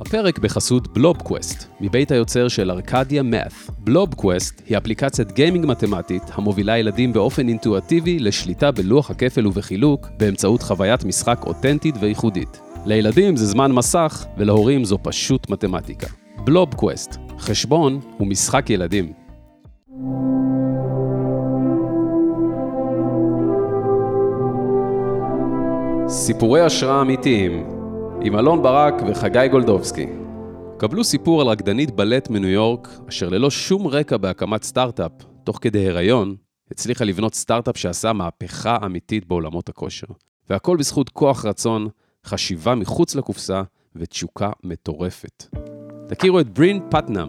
הפרק 0.00 0.38
בחסות 0.38 0.88
בלובקווסט, 0.88 1.68
מבית 1.80 2.10
היוצר 2.10 2.48
של 2.48 2.70
ארקדיה 2.70 3.22
מאת'. 3.22 3.52
בלובקווסט 3.78 4.62
היא 4.66 4.78
אפליקציית 4.78 5.32
gaming 5.32 5.66
מתמטית 5.66 6.22
המובילה 6.34 6.78
ילדים 6.78 7.12
באופן 7.12 7.48
אינטואטיבי 7.48 8.18
לשליטה 8.18 8.70
בלוח 8.70 9.10
הכפל 9.10 9.46
ובחילוק 9.46 10.08
באמצעות 10.18 10.62
חוויית 10.62 11.04
משחק 11.04 11.38
אותנטית 11.46 11.94
וייחודית. 12.00 12.60
לילדים 12.86 13.36
זה 13.36 13.46
זמן 13.46 13.72
מסך, 13.72 14.26
ולהורים 14.38 14.84
זו 14.84 14.98
פשוט 15.02 15.50
מתמטיקה. 15.50 16.06
בלובקווסט, 16.44 17.16
חשבון 17.38 18.00
ומשחק 18.20 18.70
ילדים. 18.70 19.12
סיפורי 26.08 26.60
השראה 26.60 27.02
אמיתיים 27.02 27.73
עם 28.26 28.36
אלון 28.36 28.62
ברק 28.62 28.94
וחגי 29.08 29.48
גולדובסקי. 29.50 30.06
קבלו 30.78 31.04
סיפור 31.04 31.40
על 31.40 31.46
רקדנית 31.46 31.90
בלט 31.90 32.30
מניו 32.30 32.48
יורק, 32.48 32.88
אשר 33.08 33.28
ללא 33.28 33.50
שום 33.50 33.86
רקע 33.86 34.16
בהקמת 34.16 34.62
סטארט-אפ, 34.62 35.12
תוך 35.44 35.58
כדי 35.60 35.88
הריון, 35.88 36.36
הצליחה 36.70 37.04
לבנות 37.04 37.34
סטארט-אפ 37.34 37.76
שעשה 37.76 38.12
מהפכה 38.12 38.78
אמיתית 38.84 39.26
בעולמות 39.26 39.68
הכושר. 39.68 40.06
והכל 40.50 40.76
בזכות 40.76 41.08
כוח 41.08 41.44
רצון, 41.44 41.88
חשיבה 42.26 42.74
מחוץ 42.74 43.14
לקופסה 43.14 43.62
ותשוקה 43.96 44.50
מטורפת. 44.64 45.44
תכירו 46.08 46.40
את 46.40 46.58
ברין 46.58 46.80
פטנאם, 46.90 47.28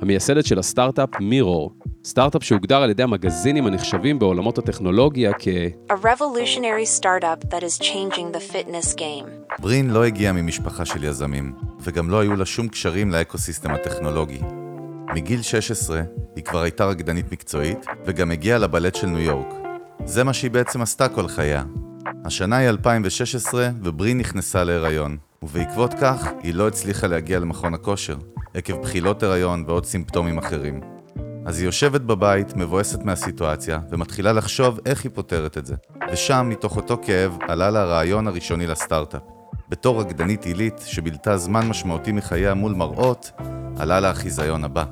המייסדת 0.00 0.46
של 0.46 0.58
הסטארט-אפ 0.58 1.08
מירור, 1.20 1.72
סטארט-אפ 2.08 2.44
שהוגדר 2.44 2.82
על 2.82 2.90
ידי 2.90 3.02
המגזינים 3.02 3.66
הנחשבים 3.66 4.18
בעולמות 4.18 4.58
הטכנולוגיה 4.58 5.32
כ... 5.38 5.48
A 5.92 5.94
revolutionary 5.94 7.00
startup 7.00 7.50
that 7.50 7.62
is 7.62 7.84
changing 7.84 8.36
the 8.36 8.52
fitness 8.52 8.94
game. 8.94 9.58
ברין 9.58 9.90
לא 9.90 10.04
הגיעה 10.04 10.32
ממשפחה 10.32 10.84
של 10.84 11.04
יזמים, 11.04 11.52
וגם 11.80 12.10
לא 12.10 12.20
היו 12.20 12.36
לה 12.36 12.46
שום 12.46 12.68
קשרים 12.68 13.10
לאקוסיסטם 13.10 13.70
הטכנולוגי. 13.70 14.40
מגיל 15.14 15.42
16 15.42 16.02
היא 16.36 16.44
כבר 16.44 16.62
הייתה 16.62 16.84
רקדנית 16.84 17.32
מקצועית, 17.32 17.86
וגם 18.04 18.30
הגיעה 18.30 18.58
לבלט 18.58 18.94
של 18.94 19.06
ניו 19.06 19.20
יורק. 19.20 19.54
זה 20.04 20.24
מה 20.24 20.32
שהיא 20.32 20.50
בעצם 20.50 20.82
עשתה 20.82 21.08
כל 21.08 21.28
חייה. 21.28 21.64
השנה 22.24 22.56
היא 22.56 22.68
2016, 22.68 23.68
וברין 23.82 24.18
נכנסה 24.18 24.64
להיריון, 24.64 25.16
ובעקבות 25.42 25.94
כך 25.94 26.28
היא 26.42 26.54
לא 26.54 26.68
הצליחה 26.68 27.06
להגיע 27.06 27.38
למכון 27.38 27.74
הכושר, 27.74 28.16
עקב 28.54 28.82
בחילות 28.82 29.22
הריון 29.22 29.64
ועוד 29.66 29.84
סימפטומים 29.84 30.38
אחרים. 30.38 30.97
אז 31.48 31.58
היא 31.58 31.66
יושבת 31.66 32.00
בבית, 32.00 32.56
מבואסת 32.56 33.02
מהסיטואציה, 33.04 33.80
ומתחילה 33.90 34.32
לחשוב 34.32 34.80
איך 34.86 35.04
היא 35.04 35.10
פותרת 35.14 35.58
את 35.58 35.66
זה. 35.66 35.74
ושם, 36.12 36.46
מתוך 36.50 36.76
אותו 36.76 36.98
כאב, 37.02 37.38
עלה 37.48 37.70
לה 37.70 37.82
הרעיון 37.82 38.26
הראשוני 38.26 38.66
לסטארט-אפ. 38.66 39.22
בתור 39.68 40.00
רקדנית 40.00 40.44
עילית, 40.44 40.80
שבילתה 40.86 41.36
זמן 41.36 41.68
משמעותי 41.68 42.12
מחייה 42.12 42.54
מול 42.54 42.72
מראות, 42.72 43.30
עלה 43.78 44.00
לה 44.00 44.10
החיזיון 44.10 44.64
הבא. 44.64 44.84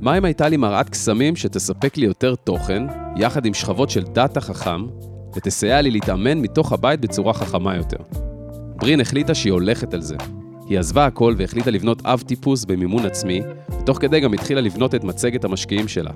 מה 0.00 0.18
אם 0.18 0.24
הייתה 0.24 0.48
לי 0.48 0.56
מראת 0.56 0.88
קסמים 0.88 1.36
שתספק 1.36 1.96
לי 1.96 2.06
יותר 2.06 2.34
תוכן, 2.34 2.82
יחד 3.16 3.46
עם 3.46 3.54
שכבות 3.54 3.90
של 3.90 4.02
דאטה 4.02 4.40
חכם, 4.40 4.86
ותסייע 5.36 5.80
לי 5.80 5.90
להתאמן 5.90 6.38
מתוך 6.38 6.72
הבית 6.72 7.00
בצורה 7.00 7.32
חכמה 7.32 7.76
יותר? 7.76 7.98
ברין 8.76 9.00
החליטה 9.00 9.34
שהיא 9.34 9.52
הולכת 9.52 9.94
על 9.94 10.00
זה. 10.00 10.16
היא 10.68 10.78
עזבה 10.78 11.06
הכל 11.06 11.34
והחליטה 11.38 11.70
לבנות 11.70 12.06
אב 12.06 12.20
טיפוס 12.26 12.64
במימון 12.64 13.06
עצמי, 13.06 13.40
ותוך 13.80 13.98
כדי 14.00 14.20
גם 14.20 14.34
התחילה 14.34 14.60
לבנות 14.60 14.94
את 14.94 15.04
מצגת 15.04 15.44
המשקיעים 15.44 15.88
שלה. 15.88 16.10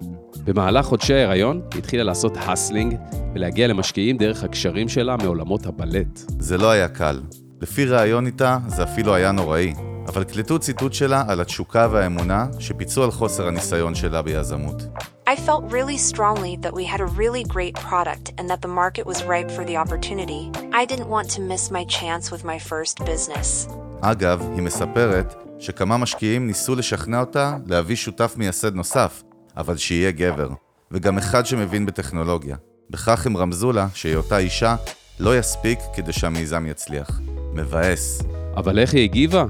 במהלך 0.45 0.87
חודשי 0.87 1.15
ההיריון, 1.15 1.61
היא 1.73 1.79
התחילה 1.79 2.03
לעשות 2.03 2.37
הסלינג 2.37 2.97
ולהגיע 3.35 3.69
למשקיעים 3.69 4.17
דרך 4.17 4.45
הקשרים 4.45 4.89
שלה 4.89 5.17
מעולמות 5.17 5.67
הבלט. 5.67 6.21
זה 6.39 6.59
לא 6.59 6.71
היה 6.71 6.89
קל. 6.89 7.21
לפי 7.63 7.85
ראיון 7.85 8.27
איתה, 8.27 8.59
זה 8.69 8.83
אפילו 8.83 9.15
היה 9.15 9.33
נוראי. 9.33 9.75
אבל 10.09 10.25
קלטו 10.25 10.59
ציטוט 10.59 10.93
שלה 10.93 11.25
על 11.29 11.41
התשוקה 11.41 11.89
והאמונה 11.93 12.47
שפיצו 12.59 13.05
על 13.05 13.11
חוסר 13.11 13.49
הניסיון 13.49 13.95
שלה 13.95 14.23
ביזמות. 14.23 14.83
I 15.29 15.37
felt 15.37 15.65
really 15.73 15.99
strongly 15.99 16.57
that 16.63 16.73
we 16.73 16.85
had 16.85 17.01
a 17.01 17.11
really 17.23 17.45
great 17.55 17.75
product 17.75 18.33
and 18.39 18.49
that 18.51 18.63
the 18.63 18.69
market 18.69 19.05
was 19.07 19.25
ripe 19.25 19.51
for 19.51 19.65
the 19.65 19.77
opportunity. 19.77 20.43
I 20.73 20.85
didn't 20.91 21.09
want 21.09 21.29
to 21.35 21.41
miss 21.41 21.65
my 21.79 21.85
chance 21.99 22.31
with 22.31 22.45
my 22.45 22.59
first 22.71 22.97
business. 23.05 23.67
אגב, 24.01 24.43
היא 24.55 24.63
מספרת 24.63 25.35
שכמה 25.59 25.97
משקיעים 25.97 26.47
ניסו 26.47 26.75
לשכנע 26.75 27.21
אותה 27.21 27.57
להביא 27.67 27.97
שותף 27.97 28.35
מייסד 28.37 28.75
נוסף, 28.75 29.23
אבל 29.57 29.77
שיהיה 29.77 30.11
גבר, 30.11 30.49
וגם 30.91 31.19
אחד 31.19 31.47
שמבין 31.47 31.87
בטכנולוגיה. 31.87 32.57
בכך 32.91 33.27
הם 33.27 33.37
רמזו 33.37 33.73
לה 33.73 33.87
שהיותה 33.95 34.39
אישה 34.39 34.77
לא 35.21 35.39
יספיק 35.39 35.79
כדי 35.95 36.13
שהמיזם 36.13 36.67
יצליח. 36.67 37.21
מבאס. 37.55 38.23
אבל 38.57 38.79
איך 38.79 38.95
היא 38.95 39.05
הגיבה? 39.05 39.45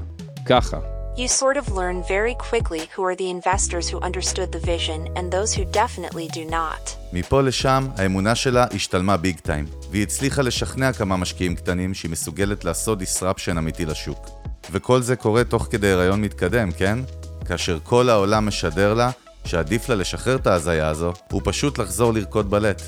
ככה. 0.45 0.96
You 1.17 1.27
sort 1.27 1.57
of 1.57 1.65
learn 1.71 2.03
very 2.03 2.35
quickly 2.35 2.83
who 2.93 3.01
are 3.07 3.15
the 3.15 3.29
investors 3.37 3.89
who 3.89 3.97
understood 4.09 4.49
the 4.51 4.63
vision 4.73 4.99
and 5.17 5.31
those 5.31 5.51
who 5.55 5.65
definitely 5.65 6.27
do 6.27 6.45
not. 6.51 6.97
מפה 7.13 7.41
לשם, 7.41 7.87
האמונה 7.97 8.35
שלה 8.35 8.65
השתלמה 8.73 9.17
ביג 9.17 9.39
טיים, 9.39 9.65
והיא 9.91 10.03
הצליחה 10.03 10.41
לשכנע 10.41 10.93
כמה 10.93 11.17
משקיעים 11.17 11.55
קטנים 11.55 11.93
שהיא 11.93 12.11
מסוגלת 12.11 12.65
לעשות 12.65 12.99
disruption 13.01 13.57
אמיתי 13.57 13.85
לשוק. 13.85 14.29
וכל 14.71 15.01
זה 15.01 15.15
קורה 15.15 15.43
תוך 15.43 15.67
כדי 15.71 15.91
הריון 15.91 16.21
מתקדם, 16.21 16.71
כן? 16.71 16.99
כאשר 17.45 17.79
כל 17.83 18.09
העולם 18.09 18.47
משדר 18.47 18.93
לה 18.93 19.09
שעדיף 19.45 19.89
לה 19.89 19.95
לשחרר 19.95 20.35
את 20.35 20.47
ההזיה 20.47 20.87
הזו, 20.87 21.13
ופשוט 21.33 21.77
לחזור 21.77 22.13
לרקוד 22.13 22.49
בלט. 22.49 22.81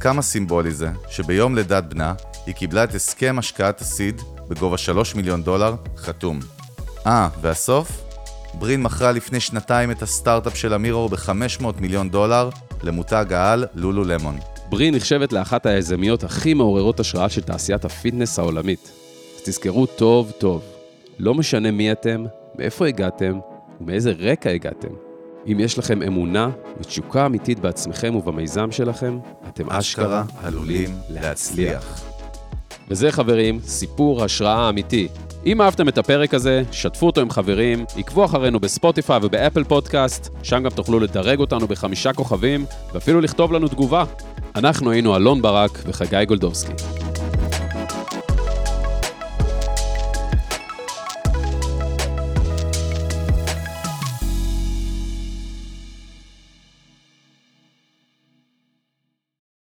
כמה 0.00 0.22
סימבולי 0.22 0.70
זה, 0.70 0.88
שביום 1.10 1.54
לידת 1.54 1.84
בנה, 1.84 2.14
היא 2.46 2.54
קיבלה 2.54 2.84
את 2.84 2.94
הסכם 2.94 3.38
השקעת 3.38 3.80
הסיד 3.80 4.22
בגובה 4.48 4.78
3 4.78 5.14
מיליון 5.14 5.42
דולר, 5.42 5.74
חתום. 5.96 6.55
אה, 7.06 7.28
והסוף? 7.40 8.02
ברין 8.54 8.82
מכרה 8.82 9.12
לפני 9.12 9.40
שנתיים 9.40 9.90
את 9.90 10.02
הסטארט-אפ 10.02 10.56
של 10.56 10.74
אמירו 10.74 11.08
ב-500 11.08 11.64
מיליון 11.80 12.10
דולר 12.10 12.50
למותג 12.82 13.32
העל 13.32 13.64
לולולמון. 13.74 14.38
ברין 14.68 14.94
נחשבת 14.94 15.32
לאחת 15.32 15.66
היזמיות 15.66 16.24
הכי 16.24 16.54
מעוררות 16.54 17.00
השראה 17.00 17.28
של 17.28 17.42
תעשיית 17.42 17.84
ה 17.84 17.91
fitness 17.91 18.38
העולמית. 18.38 18.90
אז 19.36 19.42
תזכרו 19.44 19.86
טוב 19.86 20.32
טוב, 20.38 20.62
לא 21.18 21.34
משנה 21.34 21.70
מי 21.70 21.92
אתם, 21.92 22.24
מאיפה 22.58 22.86
הגעתם 22.86 23.38
ומאיזה 23.80 24.12
רקע 24.18 24.50
הגעתם. 24.50 24.94
אם 25.52 25.60
יש 25.60 25.78
לכם 25.78 26.02
אמונה 26.02 26.50
ותשוקה 26.80 27.26
אמיתית 27.26 27.58
בעצמכם 27.58 28.16
ובמיזם 28.16 28.72
שלכם, 28.72 29.18
אתם 29.48 29.70
אשכרה 29.70 30.24
עלולים 30.42 30.90
להצליח. 31.10 32.02
וזה 32.88 33.12
חברים, 33.12 33.60
סיפור 33.60 34.24
השראה 34.24 34.68
אמיתי. 34.68 35.08
אם 35.46 35.62
אהבתם 35.62 35.88
את 35.88 35.98
הפרק 35.98 36.34
הזה, 36.34 36.62
שתפו 36.72 37.06
אותו 37.06 37.20
עם 37.20 37.30
חברים, 37.30 37.84
עקבו 37.96 38.24
אחרינו 38.24 38.60
בספוטיפיי 38.60 39.18
ובאפל 39.22 39.64
פודקאסט, 39.64 40.28
שם 40.42 40.62
גם 40.62 40.70
תוכלו 40.70 41.00
לדרג 41.00 41.38
אותנו 41.38 41.66
בחמישה 41.66 42.12
כוכבים, 42.12 42.64
ואפילו 42.94 43.20
לכתוב 43.20 43.52
לנו 43.52 43.68
תגובה. 43.68 44.04
אנחנו 44.56 44.90
היינו 44.90 45.16
אלון 45.16 45.42
ברק 45.42 45.82
וחגי 45.86 46.24
גולדובסקי. 46.24 46.95